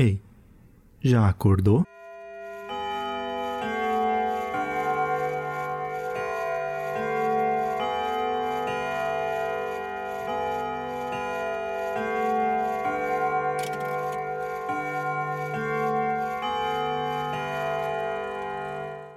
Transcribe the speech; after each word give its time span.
Ei, 0.00 0.20
já 1.02 1.28
acordou? 1.28 1.82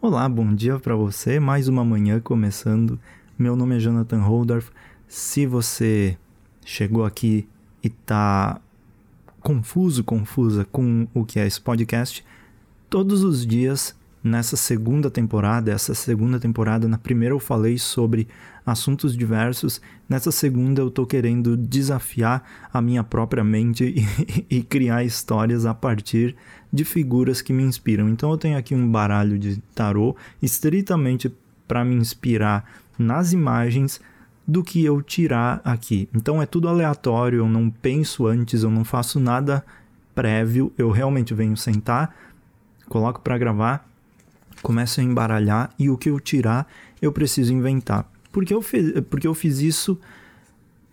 Olá, 0.01 0.27
bom 0.27 0.55
dia 0.55 0.79
para 0.79 0.95
você. 0.95 1.39
Mais 1.39 1.67
uma 1.67 1.85
manhã 1.85 2.19
começando. 2.19 2.99
Meu 3.37 3.55
nome 3.55 3.75
é 3.75 3.79
Jonathan 3.79 4.21
Holdorf. 4.21 4.71
Se 5.07 5.45
você 5.45 6.17
chegou 6.65 7.05
aqui 7.05 7.47
e 7.83 7.89
tá 7.89 8.59
confuso, 9.41 10.03
confusa 10.03 10.65
com 10.71 11.07
o 11.13 11.25
que 11.25 11.39
é 11.39 11.47
esse 11.47 11.59
podcast, 11.59 12.23
todos 12.89 13.23
os 13.23 13.45
dias 13.45 13.95
nessa 14.23 14.55
segunda 14.55 15.09
temporada, 15.09 15.71
essa 15.71 15.95
segunda 15.95 16.39
temporada, 16.39 16.87
na 16.87 16.97
primeira 16.97 17.33
eu 17.33 17.39
falei 17.39 17.77
sobre 17.77 18.27
assuntos 18.65 19.17
diversos, 19.17 19.81
nessa 20.07 20.31
segunda 20.31 20.81
eu 20.81 20.91
tô 20.91 21.05
querendo 21.05 21.57
desafiar 21.57 22.43
a 22.71 22.79
minha 22.79 23.03
própria 23.03 23.43
mente 23.43 23.83
e, 24.49 24.57
e, 24.57 24.63
criar 24.63 25.03
histórias 25.03 25.65
a 25.65 25.73
partir 25.73 26.35
de 26.71 26.85
figuras 26.85 27.41
que 27.41 27.51
me 27.51 27.63
inspiram. 27.63 28.07
Então 28.09 28.29
eu 28.29 28.37
tenho 28.37 28.57
aqui 28.57 28.75
um 28.75 28.89
baralho 28.89 29.39
de 29.39 29.57
tarô 29.73 30.15
estritamente 30.41 31.33
para 31.67 31.83
me 31.83 31.95
inspirar 31.95 32.69
nas 32.99 33.33
imagens 33.33 33.99
do 34.47 34.63
que 34.63 34.83
eu 34.83 35.01
tirar 35.01 35.61
aqui. 35.63 36.09
Então 36.13 36.41
é 36.41 36.45
tudo 36.45 36.67
aleatório, 36.67 37.39
eu 37.39 37.49
não 37.49 37.69
penso 37.69 38.27
antes, 38.27 38.63
eu 38.63 38.71
não 38.71 38.83
faço 38.83 39.19
nada 39.19 39.63
prévio, 40.13 40.73
eu 40.77 40.91
realmente 40.91 41.33
venho 41.33 41.55
sentar, 41.55 42.15
coloco 42.89 43.21
para 43.21 43.37
gravar, 43.37 43.87
começo 44.61 44.99
a 44.99 45.03
embaralhar 45.03 45.69
e 45.79 45.89
o 45.89 45.97
que 45.97 46.09
eu 46.09 46.19
tirar 46.19 46.67
eu 47.01 47.11
preciso 47.11 47.53
inventar. 47.53 48.09
Porque 48.31 48.53
eu, 48.53 48.61
fiz, 48.61 48.93
porque 49.09 49.27
eu 49.27 49.33
fiz 49.33 49.59
isso, 49.59 49.99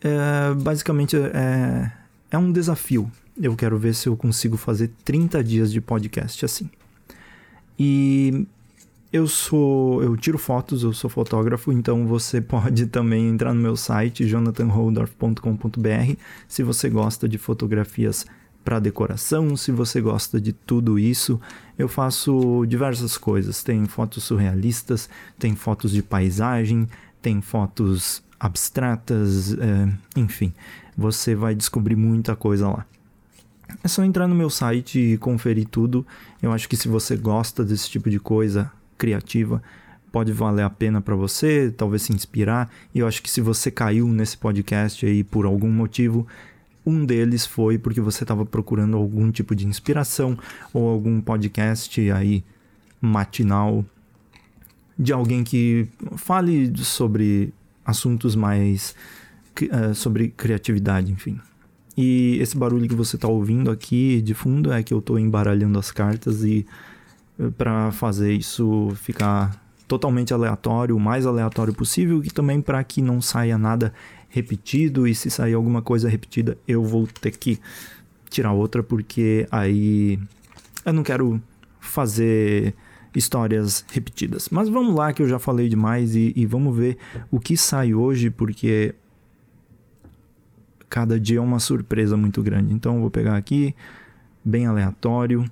é, 0.00 0.54
basicamente 0.54 1.16
é, 1.16 1.92
é 2.30 2.38
um 2.38 2.50
desafio. 2.50 3.10
Eu 3.40 3.54
quero 3.54 3.78
ver 3.78 3.94
se 3.94 4.08
eu 4.08 4.16
consigo 4.16 4.56
fazer 4.56 4.90
30 5.04 5.44
dias 5.44 5.70
de 5.70 5.80
podcast 5.80 6.44
assim. 6.44 6.68
E 7.78 8.46
eu 9.12 9.26
sou, 9.26 10.02
eu 10.02 10.16
tiro 10.16 10.36
fotos, 10.36 10.82
eu 10.82 10.92
sou 10.92 11.08
fotógrafo, 11.08 11.72
então 11.72 12.06
você 12.06 12.40
pode 12.42 12.86
também 12.86 13.28
entrar 13.28 13.54
no 13.54 13.60
meu 13.60 13.76
site 13.76 14.26
jonathanholdorf.com.br 14.26 16.16
se 16.46 16.62
você 16.62 16.90
gosta 16.90 17.28
de 17.28 17.38
fotografias 17.38 18.26
para 18.62 18.78
decoração, 18.78 19.56
se 19.56 19.72
você 19.72 20.00
gosta 20.00 20.38
de 20.38 20.52
tudo 20.52 20.98
isso. 20.98 21.40
Eu 21.78 21.88
faço 21.88 22.66
diversas 22.66 23.16
coisas, 23.16 23.62
tem 23.62 23.86
fotos 23.86 24.24
surrealistas, 24.24 25.08
tem 25.38 25.56
fotos 25.56 25.90
de 25.90 26.02
paisagem, 26.02 26.86
tem 27.22 27.40
fotos 27.40 28.22
abstratas, 28.38 29.54
é, 29.54 29.88
enfim, 30.16 30.52
você 30.96 31.34
vai 31.34 31.54
descobrir 31.54 31.96
muita 31.96 32.36
coisa 32.36 32.68
lá. 32.68 32.86
É 33.82 33.88
só 33.88 34.04
entrar 34.04 34.26
no 34.26 34.34
meu 34.34 34.50
site 34.50 34.98
e 34.98 35.18
conferir 35.18 35.66
tudo. 35.66 36.06
Eu 36.42 36.52
acho 36.52 36.68
que 36.68 36.76
se 36.76 36.88
você 36.88 37.16
gosta 37.16 37.64
desse 37.64 37.88
tipo 37.88 38.10
de 38.10 38.18
coisa, 38.18 38.70
criativa 38.98 39.62
pode 40.10 40.32
valer 40.32 40.64
a 40.64 40.70
pena 40.70 41.00
para 41.00 41.14
você, 41.14 41.72
talvez 41.76 42.02
se 42.02 42.12
inspirar. 42.12 42.70
E 42.94 42.98
eu 42.98 43.06
acho 43.06 43.22
que 43.22 43.30
se 43.30 43.40
você 43.40 43.70
caiu 43.70 44.08
nesse 44.08 44.36
podcast 44.36 45.04
aí 45.06 45.22
por 45.22 45.46
algum 45.46 45.70
motivo, 45.70 46.26
um 46.84 47.04
deles 47.04 47.46
foi 47.46 47.78
porque 47.78 48.00
você 48.00 48.24
estava 48.24 48.44
procurando 48.44 48.96
algum 48.96 49.30
tipo 49.30 49.54
de 49.54 49.66
inspiração 49.66 50.38
ou 50.72 50.88
algum 50.88 51.20
podcast 51.20 52.10
aí 52.10 52.42
matinal 53.00 53.84
de 54.98 55.12
alguém 55.12 55.44
que 55.44 55.86
fale 56.16 56.72
sobre 56.78 57.52
assuntos 57.84 58.34
mais 58.34 58.94
uh, 59.62 59.94
sobre 59.94 60.28
criatividade, 60.28 61.12
enfim. 61.12 61.38
E 61.96 62.38
esse 62.40 62.56
barulho 62.56 62.88
que 62.88 62.94
você 62.94 63.16
está 63.16 63.28
ouvindo 63.28 63.70
aqui 63.70 64.20
de 64.22 64.34
fundo 64.34 64.72
é 64.72 64.82
que 64.82 64.92
eu 64.92 64.98
estou 64.98 65.18
embaralhando 65.18 65.78
as 65.78 65.90
cartas 65.90 66.42
e 66.42 66.66
para 67.56 67.90
fazer 67.92 68.32
isso 68.32 68.92
ficar 68.96 69.62
totalmente 69.86 70.34
aleatório, 70.34 70.96
o 70.96 71.00
mais 71.00 71.24
aleatório 71.24 71.72
possível, 71.72 72.22
e 72.22 72.30
também 72.30 72.60
para 72.60 72.82
que 72.84 73.00
não 73.00 73.20
saia 73.20 73.56
nada 73.56 73.92
repetido 74.28 75.06
e 75.06 75.14
se 75.14 75.30
sair 75.30 75.54
alguma 75.54 75.80
coisa 75.80 76.08
repetida, 76.08 76.58
eu 76.66 76.84
vou 76.84 77.06
ter 77.06 77.30
que 77.30 77.58
tirar 78.28 78.52
outra 78.52 78.82
porque 78.82 79.46
aí 79.50 80.18
eu 80.84 80.92
não 80.92 81.02
quero 81.02 81.40
fazer 81.80 82.74
histórias 83.14 83.84
repetidas. 83.90 84.48
Mas 84.50 84.68
vamos 84.68 84.94
lá 84.94 85.12
que 85.12 85.22
eu 85.22 85.28
já 85.28 85.38
falei 85.38 85.68
demais 85.68 86.14
e, 86.14 86.32
e 86.36 86.44
vamos 86.44 86.76
ver 86.76 86.98
o 87.30 87.40
que 87.40 87.56
sai 87.56 87.94
hoje 87.94 88.28
porque 88.28 88.94
cada 90.90 91.18
dia 91.18 91.38
é 91.38 91.40
uma 91.40 91.58
surpresa 91.58 92.16
muito 92.16 92.42
grande. 92.42 92.74
Então 92.74 92.96
eu 92.96 93.00
vou 93.00 93.10
pegar 93.10 93.36
aqui 93.36 93.74
bem 94.44 94.66
aleatório 94.66 95.50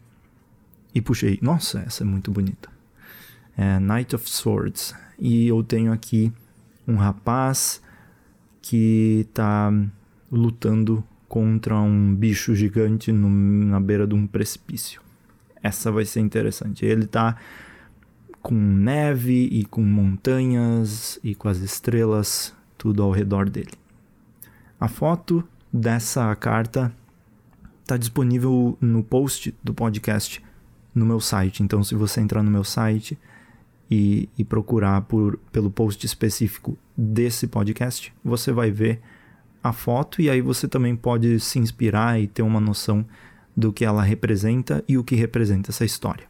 e 0.97 1.01
puxei. 1.03 1.39
Nossa, 1.43 1.81
essa 1.81 2.03
é 2.03 2.07
muito 2.07 2.31
bonita. 2.31 2.71
É 3.55 3.79
Knight 3.79 4.17
of 4.17 4.29
Swords. 4.31 4.95
E 5.19 5.47
eu 5.47 5.63
tenho 5.63 5.93
aqui 5.93 6.33
um 6.89 6.97
rapaz 6.97 7.83
que 8.63 9.27
está 9.29 9.71
lutando 10.33 11.05
contra 11.29 11.77
um 11.77 12.15
bicho 12.15 12.55
gigante 12.55 13.13
no, 13.13 13.29
na 13.29 13.79
beira 13.79 14.07
de 14.07 14.15
um 14.15 14.27
precipício. 14.27 15.03
Essa 15.63 15.93
vai 15.93 16.07
ser 16.07 16.21
interessante. 16.21 16.87
Ele 16.87 17.05
está 17.05 17.37
com 18.41 18.55
neve 18.55 19.51
e 19.53 19.67
com 19.67 19.83
montanhas 19.83 21.21
e 21.23 21.35
com 21.35 21.47
as 21.47 21.59
estrelas 21.59 22.55
tudo 22.79 23.03
ao 23.03 23.11
redor 23.11 23.51
dele. 23.51 23.73
A 24.81 24.89
foto 24.89 25.47
dessa 25.71 26.35
carta 26.37 26.91
está 27.83 27.99
disponível 27.99 28.79
no 28.81 29.05
post 29.05 29.55
do 29.63 29.75
podcast 29.75 30.46
no 30.97 31.05
meu 31.05 31.21
site. 31.21 31.63
Então, 31.63 31.85
se 31.85 31.95
você 31.95 32.21
entrar 32.21 32.43
no 32.43 32.51
meu 32.51 32.65
site 32.65 33.19
e, 33.91 34.29
e 34.37 34.45
procurar 34.45 35.03
por, 35.03 35.39
pelo 35.53 35.71
post 35.71 36.05
específico 36.05 36.77
desse 36.97 37.47
podcast, 37.47 38.13
você 38.25 38.51
vai 38.51 38.71
ver 38.71 39.01
a 39.63 39.73
foto 39.73 40.23
e 40.23 40.31
aí 40.31 40.41
você 40.41 40.67
também 40.67 40.97
pode 40.97 41.39
se 41.39 41.59
inspirar 41.59 42.19
e 42.21 42.27
ter 42.27 42.43
uma 42.43 42.61
noção 42.61 43.05
do 43.55 43.73
que 43.73 43.85
ela 43.85 44.03
representa 44.03 44.83
e 44.89 44.97
o 44.97 45.05
que 45.05 45.15
representa 45.15 45.71
essa 45.71 45.85
história. 45.85 46.27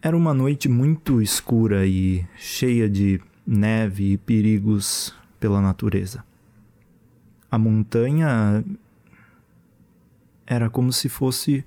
Era 0.00 0.16
uma 0.16 0.34
noite 0.34 0.68
muito 0.68 1.20
escura 1.20 1.86
e 1.86 2.26
cheia 2.36 2.88
de 2.88 3.20
neve 3.46 4.12
e 4.12 4.18
perigos 4.18 5.14
pela 5.40 5.60
natureza. 5.60 6.24
A 7.50 7.58
montanha 7.58 8.64
era 10.46 10.68
como 10.68 10.92
se 10.92 11.08
fosse 11.08 11.64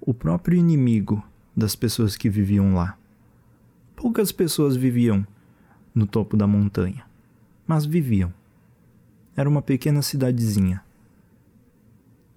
o 0.00 0.14
próprio 0.14 0.58
inimigo 0.58 1.22
das 1.56 1.74
pessoas 1.74 2.16
que 2.16 2.30
viviam 2.30 2.74
lá. 2.74 2.96
Poucas 3.96 4.30
pessoas 4.30 4.76
viviam 4.76 5.26
no 5.94 6.06
topo 6.06 6.36
da 6.36 6.46
montanha, 6.46 7.04
mas 7.66 7.84
viviam. 7.84 8.32
Era 9.36 9.48
uma 9.48 9.60
pequena 9.60 10.02
cidadezinha. 10.02 10.82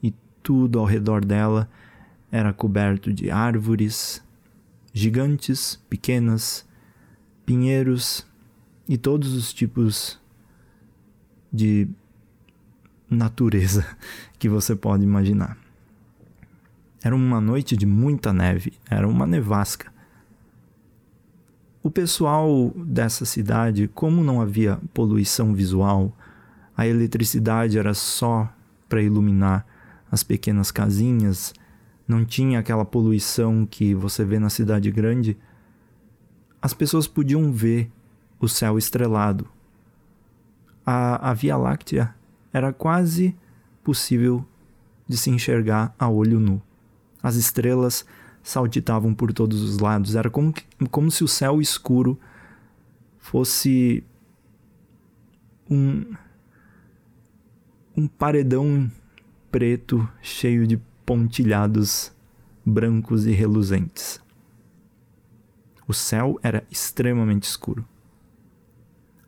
E 0.01 0.13
tudo 0.41 0.79
ao 0.79 0.85
redor 0.85 1.23
dela 1.23 1.69
era 2.31 2.53
coberto 2.53 3.13
de 3.13 3.29
árvores, 3.29 4.23
gigantes, 4.93 5.79
pequenas, 5.89 6.67
pinheiros 7.45 8.25
e 8.87 8.97
todos 8.97 9.33
os 9.33 9.53
tipos 9.53 10.19
de 11.51 11.87
natureza 13.09 13.85
que 14.39 14.49
você 14.49 14.75
pode 14.75 15.03
imaginar. 15.03 15.57
Era 17.03 17.15
uma 17.15 17.41
noite 17.41 17.75
de 17.75 17.85
muita 17.85 18.31
neve, 18.31 18.73
era 18.89 19.07
uma 19.07 19.25
nevasca. 19.25 19.91
O 21.81 21.89
pessoal 21.89 22.71
dessa 22.75 23.25
cidade, 23.25 23.87
como 23.87 24.23
não 24.23 24.39
havia 24.39 24.79
poluição 24.93 25.51
visual, 25.51 26.15
a 26.77 26.85
eletricidade 26.85 27.77
era 27.77 27.93
só 27.95 28.51
para 28.87 29.01
iluminar 29.01 29.65
as 30.11 30.21
pequenas 30.21 30.69
casinhas, 30.69 31.53
não 32.07 32.23
tinha 32.23 32.59
aquela 32.59 32.85
poluição 32.85 33.65
que 33.65 33.95
você 33.95 34.23
vê 34.23 34.37
na 34.37 34.49
cidade 34.49 34.91
grande, 34.91 35.37
as 36.61 36.73
pessoas 36.73 37.07
podiam 37.07 37.51
ver 37.51 37.91
o 38.39 38.47
céu 38.47 38.77
estrelado. 38.77 39.47
A, 40.85 41.31
a 41.31 41.33
Via 41.33 41.57
Láctea 41.57 42.13
era 42.53 42.71
quase 42.71 43.35
possível 43.83 44.45
de 45.07 45.17
se 45.17 45.31
enxergar 45.31 45.95
a 45.97 46.07
olho 46.07 46.39
nu. 46.39 46.61
As 47.21 47.35
estrelas 47.35 48.05
saltitavam 48.43 49.13
por 49.13 49.31
todos 49.33 49.61
os 49.61 49.79
lados. 49.79 50.15
Era 50.15 50.29
como, 50.29 50.53
como 50.89 51.11
se 51.11 51.23
o 51.23 51.27
céu 51.27 51.61
escuro 51.61 52.19
fosse 53.19 54.03
um, 55.69 56.13
um 57.95 58.07
paredão 58.07 58.91
preto 59.51 60.07
cheio 60.21 60.65
de 60.65 60.77
pontilhados 61.05 62.11
brancos 62.65 63.25
e 63.25 63.31
reluzentes. 63.31 64.21
O 65.87 65.93
céu 65.93 66.39
era 66.41 66.63
extremamente 66.71 67.43
escuro. 67.43 67.85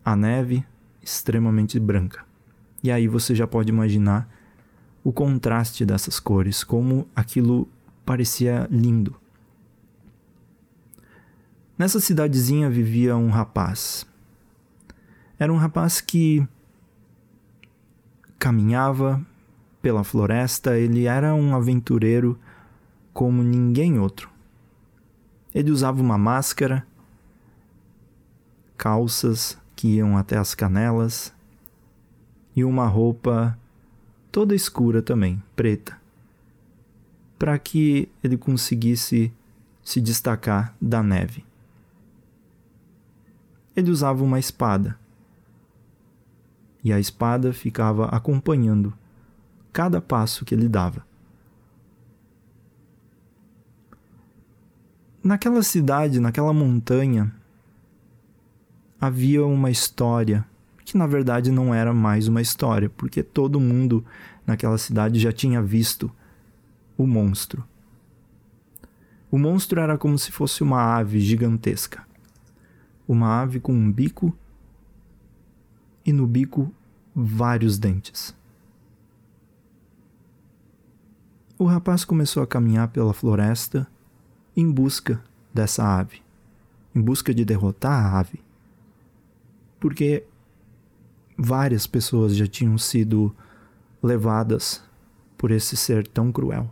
A 0.03 0.15
neve 0.15 0.65
extremamente 1.01 1.79
branca. 1.79 2.25
E 2.81 2.91
aí 2.91 3.07
você 3.07 3.35
já 3.35 3.45
pode 3.45 3.69
imaginar 3.69 4.29
o 5.03 5.11
contraste 5.11 5.85
dessas 5.85 6.19
cores, 6.19 6.63
como 6.63 7.07
aquilo 7.15 7.67
parecia 8.05 8.67
lindo. 8.69 9.15
Nessa 11.77 11.99
cidadezinha 11.99 12.69
vivia 12.69 13.15
um 13.15 13.29
rapaz. 13.29 14.05
Era 15.39 15.51
um 15.51 15.57
rapaz 15.57 15.99
que 15.99 16.47
caminhava 18.37 19.25
pela 19.81 20.03
floresta, 20.03 20.77
ele 20.77 21.05
era 21.05 21.33
um 21.33 21.55
aventureiro 21.55 22.39
como 23.13 23.43
ninguém 23.43 23.99
outro. 23.99 24.29
Ele 25.53 25.71
usava 25.71 26.01
uma 26.01 26.17
máscara, 26.17 26.85
calças 28.77 29.57
que 29.75 29.95
iam 29.95 30.17
até 30.17 30.37
as 30.37 30.55
canelas 30.55 31.33
e 32.55 32.63
uma 32.63 32.87
roupa 32.87 33.57
toda 34.31 34.55
escura 34.55 35.01
também, 35.01 35.41
preta, 35.55 35.99
para 37.43 37.59
que 37.59 38.07
ele 38.23 38.37
conseguisse 38.37 39.29
se 39.83 39.99
destacar 39.99 40.73
da 40.81 41.03
neve. 41.03 41.43
Ele 43.75 43.91
usava 43.91 44.23
uma 44.23 44.39
espada 44.39 44.97
e 46.81 46.93
a 46.93 47.01
espada 47.01 47.51
ficava 47.51 48.05
acompanhando 48.05 48.93
cada 49.73 49.99
passo 49.99 50.45
que 50.45 50.55
ele 50.55 50.69
dava. 50.69 51.05
Naquela 55.21 55.63
cidade, 55.63 56.21
naquela 56.21 56.53
montanha, 56.53 57.29
havia 59.01 59.45
uma 59.45 59.69
história 59.69 60.45
que 60.85 60.97
na 60.97 61.07
verdade 61.07 61.51
não 61.51 61.75
era 61.75 61.93
mais 61.93 62.29
uma 62.29 62.41
história, 62.41 62.89
porque 62.89 63.21
todo 63.21 63.59
mundo 63.59 64.05
naquela 64.47 64.77
cidade 64.77 65.19
já 65.19 65.33
tinha 65.33 65.61
visto 65.61 66.09
o 66.97 67.07
monstro. 67.07 67.63
O 69.31 69.37
monstro 69.37 69.79
era 69.79 69.97
como 69.97 70.17
se 70.17 70.31
fosse 70.31 70.61
uma 70.61 70.95
ave 70.95 71.19
gigantesca. 71.19 72.05
Uma 73.07 73.41
ave 73.41 73.59
com 73.59 73.73
um 73.73 73.91
bico 73.91 74.35
e 76.05 76.13
no 76.13 76.27
bico 76.27 76.71
vários 77.15 77.77
dentes. 77.77 78.35
O 81.57 81.65
rapaz 81.65 82.03
começou 82.03 82.43
a 82.43 82.47
caminhar 82.47 82.89
pela 82.89 83.13
floresta 83.13 83.87
em 84.55 84.69
busca 84.69 85.23
dessa 85.53 85.83
ave, 85.83 86.21
em 86.93 87.01
busca 87.01 87.33
de 87.33 87.45
derrotar 87.45 88.05
a 88.05 88.19
ave. 88.19 88.39
Porque 89.79 90.25
várias 91.37 91.87
pessoas 91.87 92.35
já 92.35 92.47
tinham 92.47 92.77
sido 92.77 93.35
levadas 94.01 94.83
por 95.37 95.51
esse 95.51 95.75
ser 95.75 96.07
tão 96.07 96.31
cruel. 96.31 96.69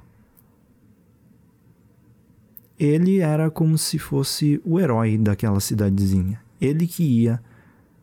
Ele 2.81 3.19
era 3.19 3.51
como 3.51 3.77
se 3.77 3.99
fosse 3.99 4.59
o 4.65 4.79
herói 4.79 5.15
daquela 5.15 5.59
cidadezinha. 5.59 6.41
Ele 6.59 6.87
que 6.87 7.03
ia 7.03 7.39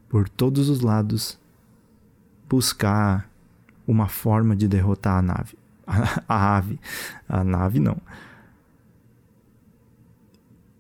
por 0.09 0.29
todos 0.29 0.69
os 0.69 0.83
lados 0.83 1.37
buscar 2.49 3.29
uma 3.89 4.07
forma 4.07 4.55
de 4.55 4.69
derrotar 4.69 5.19
a 5.19 5.23
nave. 5.23 5.59
A, 5.85 6.23
a 6.33 6.57
ave. 6.59 6.79
A 7.29 7.43
nave 7.43 7.81
não. 7.81 7.97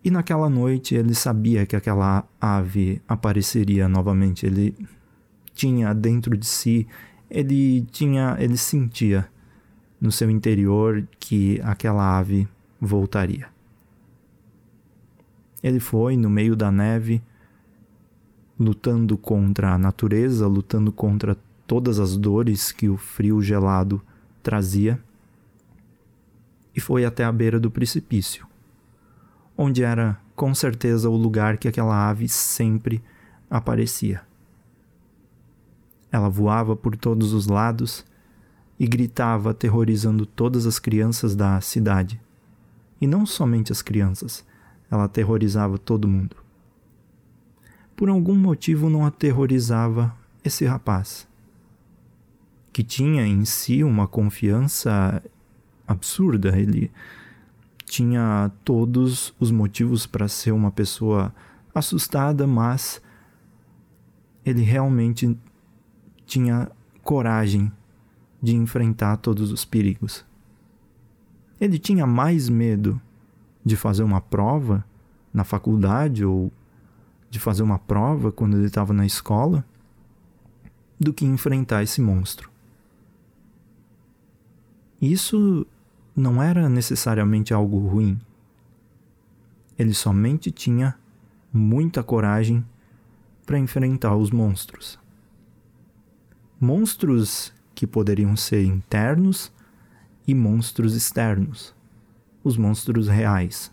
E 0.04 0.12
naquela 0.12 0.48
noite 0.48 0.94
ele 0.94 1.12
sabia 1.12 1.66
que 1.66 1.74
aquela 1.74 2.24
ave 2.40 3.02
apareceria 3.08 3.88
novamente. 3.88 4.46
Ele 4.46 4.76
tinha 5.54 5.92
dentro 5.92 6.36
de 6.36 6.46
si, 6.46 6.86
ele 7.28 7.82
tinha, 7.90 8.36
ele 8.38 8.56
sentia 8.56 9.28
no 10.00 10.12
seu 10.12 10.30
interior 10.30 11.04
que 11.18 11.60
aquela 11.64 12.16
ave 12.16 12.46
voltaria. 12.80 13.57
Ele 15.62 15.80
foi 15.80 16.16
no 16.16 16.30
meio 16.30 16.54
da 16.54 16.70
neve, 16.70 17.22
lutando 18.58 19.16
contra 19.16 19.72
a 19.72 19.78
natureza, 19.78 20.46
lutando 20.46 20.92
contra 20.92 21.36
todas 21.66 21.98
as 21.98 22.16
dores 22.16 22.72
que 22.72 22.88
o 22.88 22.96
frio 22.96 23.42
gelado 23.42 24.00
trazia, 24.42 25.00
e 26.74 26.80
foi 26.80 27.04
até 27.04 27.24
a 27.24 27.32
beira 27.32 27.58
do 27.58 27.70
precipício, 27.70 28.46
onde 29.56 29.82
era 29.82 30.18
com 30.36 30.54
certeza 30.54 31.10
o 31.10 31.16
lugar 31.16 31.58
que 31.58 31.66
aquela 31.66 32.08
ave 32.08 32.28
sempre 32.28 33.02
aparecia. 33.50 34.22
Ela 36.10 36.28
voava 36.28 36.76
por 36.76 36.96
todos 36.96 37.32
os 37.32 37.46
lados 37.46 38.04
e 38.78 38.86
gritava, 38.86 39.50
aterrorizando 39.50 40.24
todas 40.24 40.66
as 40.66 40.78
crianças 40.78 41.34
da 41.34 41.60
cidade. 41.60 42.20
E 43.00 43.06
não 43.06 43.26
somente 43.26 43.72
as 43.72 43.82
crianças, 43.82 44.46
ela 44.90 45.04
aterrorizava 45.04 45.78
todo 45.78 46.08
mundo. 46.08 46.36
Por 47.96 48.08
algum 48.08 48.34
motivo 48.34 48.88
não 48.88 49.04
aterrorizava 49.04 50.14
esse 50.44 50.64
rapaz 50.64 51.28
que 52.72 52.84
tinha 52.84 53.26
em 53.26 53.44
si 53.44 53.82
uma 53.82 54.06
confiança 54.06 55.20
absurda. 55.84 56.56
Ele 56.56 56.92
tinha 57.84 58.52
todos 58.64 59.34
os 59.40 59.50
motivos 59.50 60.06
para 60.06 60.28
ser 60.28 60.52
uma 60.52 60.70
pessoa 60.70 61.34
assustada, 61.74 62.46
mas 62.46 63.02
ele 64.44 64.62
realmente 64.62 65.36
tinha 66.24 66.70
coragem 67.02 67.72
de 68.40 68.54
enfrentar 68.54 69.16
todos 69.16 69.50
os 69.50 69.64
perigos. 69.64 70.24
Ele 71.60 71.80
tinha 71.80 72.06
mais 72.06 72.48
medo 72.48 73.00
de 73.68 73.76
fazer 73.76 74.02
uma 74.02 74.20
prova 74.20 74.84
na 75.32 75.44
faculdade 75.44 76.24
ou 76.24 76.50
de 77.30 77.38
fazer 77.38 77.62
uma 77.62 77.78
prova 77.78 78.32
quando 78.32 78.56
ele 78.56 78.66
estava 78.66 78.92
na 78.94 79.04
escola 79.04 79.64
do 80.98 81.12
que 81.12 81.26
enfrentar 81.26 81.82
esse 81.82 82.00
monstro. 82.00 82.50
Isso 85.00 85.66
não 86.16 86.42
era 86.42 86.68
necessariamente 86.68 87.52
algo 87.52 87.78
ruim. 87.78 88.18
Ele 89.78 89.94
somente 89.94 90.50
tinha 90.50 90.98
muita 91.52 92.02
coragem 92.02 92.64
para 93.46 93.58
enfrentar 93.58 94.16
os 94.16 94.30
monstros. 94.30 94.98
Monstros 96.58 97.52
que 97.74 97.86
poderiam 97.86 98.34
ser 98.34 98.64
internos 98.64 99.52
e 100.26 100.34
monstros 100.34 100.94
externos, 100.94 101.74
os 102.42 102.56
monstros 102.56 103.08
reais. 103.08 103.72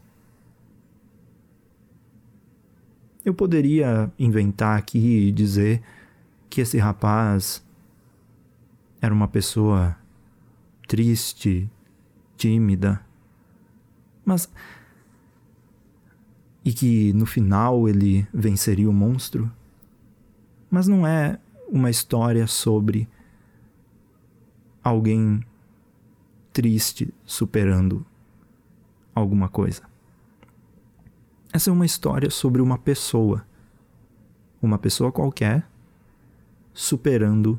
Eu 3.23 3.33
poderia 3.33 4.11
inventar 4.19 4.77
aqui 4.77 5.27
e 5.27 5.31
dizer 5.31 5.81
que 6.49 6.61
esse 6.61 6.77
rapaz 6.77 7.65
era 9.01 9.13
uma 9.13 9.27
pessoa 9.27 9.97
triste, 10.87 11.69
tímida. 12.37 13.01
Mas. 14.23 14.49
E 16.63 16.73
que 16.73 17.13
no 17.13 17.25
final 17.25 17.87
ele 17.87 18.27
venceria 18.33 18.89
o 18.89 18.93
monstro. 18.93 19.51
Mas 20.69 20.87
não 20.87 21.05
é 21.05 21.39
uma 21.67 21.89
história 21.89 22.47
sobre 22.47 23.07
alguém 24.83 25.43
triste 26.53 27.13
superando 27.25 28.05
alguma 29.15 29.47
coisa. 29.47 29.81
Essa 31.53 31.69
é 31.69 31.73
uma 31.73 31.85
história 31.85 32.29
sobre 32.29 32.61
uma 32.61 32.77
pessoa, 32.77 33.47
uma 34.61 34.77
pessoa 34.77 35.09
qualquer, 35.09 35.65
superando 36.73 37.57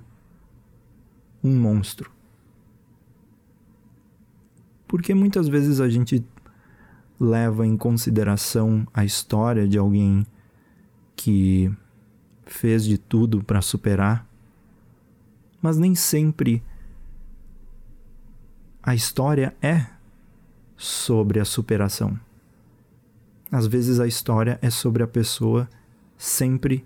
um 1.42 1.58
monstro. 1.58 2.10
Porque 4.86 5.14
muitas 5.14 5.48
vezes 5.48 5.80
a 5.80 5.88
gente 5.88 6.22
leva 7.18 7.66
em 7.66 7.76
consideração 7.76 8.86
a 8.92 9.04
história 9.04 9.66
de 9.66 9.78
alguém 9.78 10.26
que 11.16 11.74
fez 12.44 12.84
de 12.84 12.98
tudo 12.98 13.42
para 13.42 13.62
superar, 13.62 14.28
mas 15.62 15.78
nem 15.78 15.94
sempre 15.94 16.62
a 18.82 18.94
história 18.94 19.56
é 19.62 19.95
sobre 20.76 21.40
a 21.40 21.44
superação. 21.44 22.18
Às 23.50 23.66
vezes 23.66 24.00
a 24.00 24.06
história 24.06 24.58
é 24.60 24.70
sobre 24.70 25.02
a 25.02 25.06
pessoa 25.06 25.68
sempre, 26.16 26.84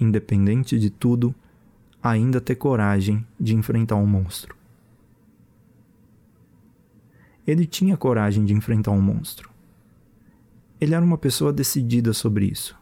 independente 0.00 0.78
de 0.78 0.90
tudo, 0.90 1.34
ainda 2.02 2.40
ter 2.40 2.54
coragem 2.54 3.26
de 3.38 3.54
enfrentar 3.54 3.96
um 3.96 4.06
monstro. 4.06 4.58
ele 7.50 7.64
tinha 7.64 7.96
coragem 7.96 8.44
de 8.44 8.52
enfrentar 8.52 8.90
um 8.90 9.00
monstro. 9.00 9.50
Ele 10.78 10.94
era 10.94 11.04
uma 11.04 11.16
pessoa 11.16 11.50
decidida 11.50 12.12
sobre 12.12 12.44
isso. 12.44 12.76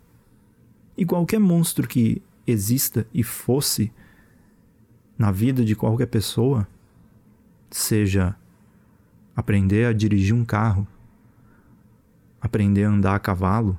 E 0.99 1.07
qualquer 1.07 1.39
monstro 1.39 1.87
que 1.87 2.21
exista 2.45 3.07
e 3.15 3.23
fosse 3.23 3.93
na 5.17 5.31
vida 5.31 5.65
de 5.65 5.77
qualquer 5.77 6.07
pessoa, 6.07 6.67
seja 7.71 8.35
aprender 9.37 9.85
a 9.85 9.93
dirigir 9.93 10.35
um 10.35 10.45
carro, 10.45 10.89
aprender 12.41 12.85
a 12.85 12.89
andar 12.89 13.15
a 13.15 13.19
cavalo, 13.21 13.79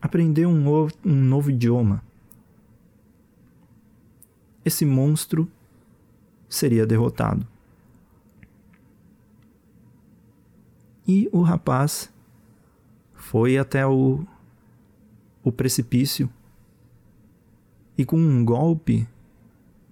aprender 0.00 0.46
um 0.46 0.58
novo, 0.58 0.94
um 1.04 1.14
novo 1.14 1.50
idioma, 1.50 2.02
esse 4.64 4.86
monstro 4.86 5.46
seria 6.48 6.86
derrotado. 6.86 7.46
E 11.06 11.28
o 11.30 11.42
rapaz 11.42 12.10
foi 13.12 13.58
até 13.58 13.86
o, 13.86 14.24
o 15.42 15.52
precipício 15.52 16.30
e, 17.98 18.06
com 18.06 18.16
um 18.16 18.42
golpe 18.42 19.06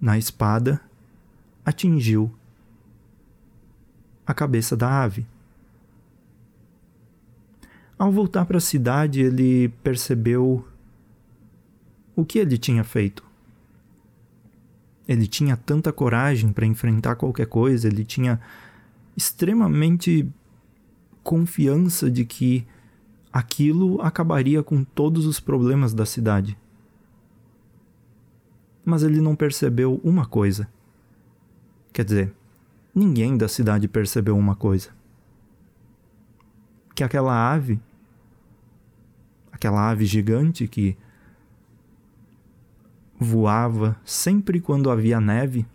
na 0.01 0.17
espada, 0.17 0.81
atingiu 1.63 2.33
a 4.25 4.33
cabeça 4.33 4.75
da 4.75 5.03
ave. 5.03 5.25
Ao 7.97 8.11
voltar 8.11 8.45
para 8.45 8.57
a 8.57 8.61
cidade, 8.61 9.21
ele 9.21 9.69
percebeu 9.83 10.67
o 12.15 12.25
que 12.25 12.39
ele 12.39 12.57
tinha 12.57 12.83
feito. 12.83 13.23
Ele 15.07 15.27
tinha 15.27 15.57
tanta 15.57 15.91
coragem 15.91 16.51
para 16.51 16.65
enfrentar 16.65 17.15
qualquer 17.15 17.47
coisa, 17.47 17.87
ele 17.87 18.05
tinha 18.05 18.39
extremamente 19.15 20.27
confiança 21.23 22.09
de 22.09 22.25
que 22.25 22.65
aquilo 23.31 24.01
acabaria 24.01 24.61
com 24.63 24.83
todos 24.83 25.25
os 25.25 25.39
problemas 25.39 25.93
da 25.93 26.05
cidade. 26.05 26.57
Mas 28.85 29.03
ele 29.03 29.21
não 29.21 29.35
percebeu 29.35 29.99
uma 30.03 30.25
coisa. 30.25 30.67
Quer 31.91 32.05
dizer, 32.05 32.33
ninguém 32.93 33.37
da 33.37 33.47
cidade 33.47 33.87
percebeu 33.87 34.37
uma 34.37 34.55
coisa. 34.55 34.89
Que 36.93 37.03
aquela 37.03 37.33
ave, 37.51 37.79
aquela 39.51 39.89
ave 39.89 40.05
gigante 40.05 40.67
que 40.67 40.97
voava 43.19 43.97
sempre 44.05 44.59
quando 44.59 44.91
havia 44.91 45.19
neve, 45.19 45.65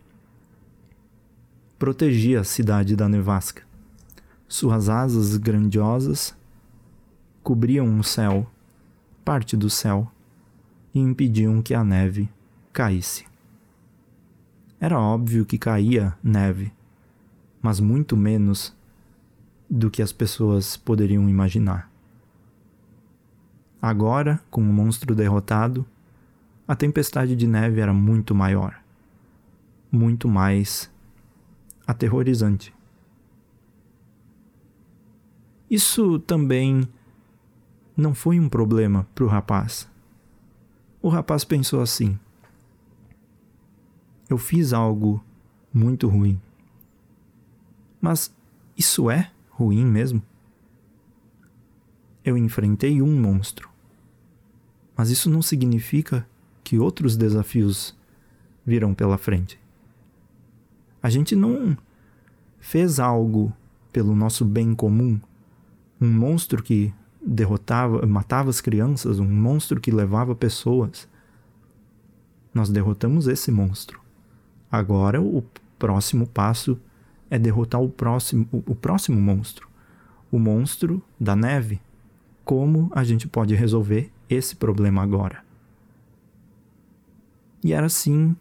protegia 1.79 2.41
a 2.41 2.45
cidade 2.45 2.95
da 2.95 3.09
nevasca. 3.09 3.63
Suas 4.47 4.89
asas 4.89 5.37
grandiosas 5.37 6.37
cobriam 7.43 7.99
o 7.99 8.05
céu, 8.05 8.51
parte 9.25 9.57
do 9.57 9.71
céu, 9.71 10.11
e 10.95 11.01
impediam 11.01 11.63
que 11.63 11.75
a 11.75 11.85
neve 11.85 12.29
caísse. 12.73 13.27
Era 14.81 14.99
óbvio 14.99 15.45
que 15.45 15.59
caía 15.59 16.17
neve, 16.23 16.73
mas 17.61 17.81
muito 17.81 18.17
menos 18.17 18.77
do 19.69 19.91
que 19.91 20.03
as 20.03 20.13
pessoas 20.13 20.77
poderiam 20.77 21.29
imaginar. 21.29 21.91
Agora, 23.81 24.41
com 24.51 24.61
o 24.61 24.73
monstro 24.73 25.15
derrotado, 25.15 25.87
a 26.67 26.75
tempestade 26.75 27.37
de 27.37 27.47
neve 27.47 27.81
era 27.81 27.93
muito 27.93 28.35
maior, 28.35 28.81
muito 29.91 30.29
mais 30.29 30.91
aterrorizante. 31.87 32.75
Isso 35.71 36.19
também 36.21 36.89
não 37.97 38.15
foi 38.15 38.41
um 38.41 38.49
problema 38.49 39.07
para 39.15 39.25
o 39.25 39.29
rapaz. 39.29 39.89
O 41.01 41.09
rapaz 41.09 41.45
pensou 41.45 41.81
assim: 41.81 42.19
eu 44.29 44.37
fiz 44.37 44.73
algo 44.73 45.23
muito 45.73 46.09
ruim. 46.09 46.41
Mas 48.01 48.35
isso 48.77 49.11
é 49.11 49.31
ruim 49.51 49.85
mesmo? 49.85 50.23
Eu 52.25 52.37
enfrentei 52.37 53.03
um 53.03 53.21
monstro. 53.21 53.69
Mas 54.97 55.11
isso 55.11 55.31
não 55.31 55.43
significa 55.43 56.27
que 56.63 56.79
outros 56.79 57.17
desafios 57.17 57.97
virão 58.65 58.93
pela 58.95 59.17
frente. 59.17 59.59
A 61.03 61.09
gente 61.09 61.35
não 61.35 61.77
fez 62.59 63.01
algo 63.01 63.53
pelo 63.93 64.15
nosso 64.15 64.45
bem 64.45 64.75
comum. 64.75 65.21
Um 66.01 66.13
monstro 66.13 66.63
que 66.63 66.93
derrotava, 67.25 68.05
matava 68.07 68.51
as 68.51 68.61
crianças, 68.61 69.19
um 69.19 69.29
monstro 69.29 69.81
que 69.81 69.91
levava 69.91 70.35
pessoas. 70.35 71.09
Nós 72.53 72.69
derrotamos 72.69 73.27
esse 73.27 73.51
monstro. 73.51 74.01
Agora 74.71 75.21
o 75.21 75.43
próximo 75.79 76.27
passo 76.27 76.79
é 77.31 77.39
derrotar 77.39 77.81
o 77.81 77.89
próximo, 77.89 78.49
o 78.53 78.75
próximo 78.75 79.21
monstro, 79.21 79.69
o 80.31 80.39
monstro 80.39 81.03
da 81.19 81.37
neve. 81.37 81.81
Como 82.45 82.91
a 82.95 83.05
gente 83.05 83.29
pode 83.29 83.55
resolver 83.55 84.11
esse 84.29 84.57
problema 84.57 85.03
agora? 85.03 85.45
E 87.63 87.73
era 87.73 87.87
assim 87.87 88.35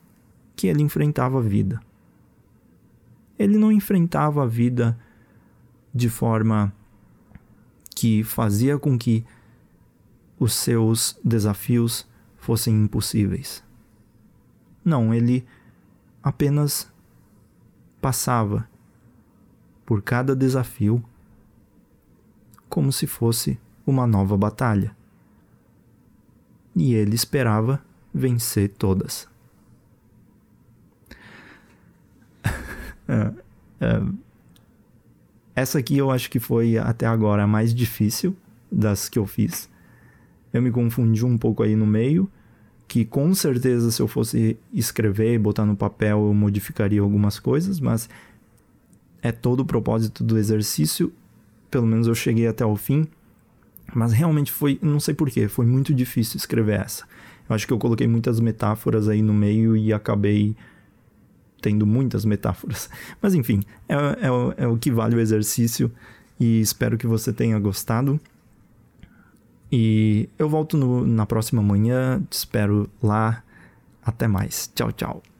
que 0.55 0.67
ele 0.67 0.81
enfrentava 0.81 1.39
a 1.39 1.41
vida. 1.41 1.81
Ele 3.37 3.57
não 3.57 3.71
enfrentava 3.71 4.43
a 4.43 4.47
vida 4.47 4.97
de 5.93 6.09
forma 6.09 6.73
que 7.95 8.23
fazia 8.23 8.77
com 8.77 8.97
que 8.97 9.25
os 10.39 10.53
seus 10.53 11.19
desafios 11.23 12.07
fossem 12.37 12.83
impossíveis. 12.83 13.63
Não, 14.85 15.13
ele 15.13 15.45
apenas 16.23 16.91
passava 17.99 18.69
por 19.87 20.01
cada 20.01 20.35
desafio 20.35 21.01
como 22.67 22.91
se 22.91 23.07
fosse 23.07 23.57
uma 23.85 24.05
nova 24.05 24.35
batalha. 24.35 24.93
E 26.75 26.93
ele 26.93 27.15
esperava 27.15 27.81
vencer 28.13 28.69
todas. 28.69 29.27
É, 33.09 33.31
é, 33.79 34.01
essa 35.55 35.79
aqui 35.79 35.97
eu 35.97 36.11
acho 36.11 36.29
que 36.29 36.41
foi 36.41 36.77
até 36.77 37.05
agora 37.05 37.43
a 37.43 37.47
mais 37.47 37.73
difícil 37.73 38.35
das 38.69 39.07
que 39.07 39.17
eu 39.17 39.25
fiz. 39.25 39.69
Eu 40.51 40.61
me 40.61 40.69
confundi 40.69 41.23
um 41.23 41.37
pouco 41.37 41.63
aí 41.63 41.73
no 41.73 41.85
meio, 41.85 42.29
que 42.85 43.05
com 43.05 43.33
certeza 43.33 43.91
se 43.91 44.01
eu 44.01 44.09
fosse 44.09 44.57
escrever 44.73 45.35
e 45.35 45.39
botar 45.39 45.65
no 45.65 45.77
papel 45.77 46.27
eu 46.27 46.33
modificaria 46.33 46.99
algumas 46.99 47.39
coisas, 47.39 47.79
mas 47.79 48.09
é 49.27 49.31
todo 49.31 49.61
o 49.61 49.65
propósito 49.65 50.23
do 50.23 50.37
exercício. 50.37 51.11
Pelo 51.69 51.85
menos 51.85 52.07
eu 52.07 52.15
cheguei 52.15 52.47
até 52.47 52.65
o 52.65 52.75
fim. 52.75 53.07
Mas 53.93 54.11
realmente 54.13 54.51
foi, 54.51 54.79
não 54.81 54.99
sei 54.99 55.13
porquê, 55.13 55.47
foi 55.47 55.65
muito 55.65 55.93
difícil 55.93 56.37
escrever 56.37 56.79
essa. 56.81 57.05
Eu 57.47 57.55
acho 57.55 57.65
que 57.65 57.73
eu 57.73 57.77
coloquei 57.77 58.07
muitas 58.07 58.39
metáforas 58.39 59.07
aí 59.07 59.21
no 59.21 59.33
meio 59.33 59.75
e 59.75 59.93
acabei 59.93 60.55
tendo 61.61 61.85
muitas 61.85 62.25
metáforas. 62.25 62.89
Mas 63.21 63.33
enfim, 63.33 63.61
é, 63.87 63.95
é, 63.95 64.63
é 64.63 64.67
o 64.67 64.77
que 64.77 64.91
vale 64.91 65.15
o 65.15 65.19
exercício 65.19 65.91
e 66.39 66.59
espero 66.59 66.97
que 66.97 67.07
você 67.07 67.31
tenha 67.31 67.57
gostado. 67.59 68.19
E 69.71 70.29
eu 70.37 70.47
volto 70.47 70.77
no, 70.77 71.05
na 71.05 71.25
próxima 71.25 71.61
manhã, 71.61 72.21
te 72.29 72.33
espero 72.33 72.89
lá. 73.01 73.43
Até 74.03 74.27
mais. 74.27 74.71
Tchau, 74.73 74.91
tchau. 74.91 75.36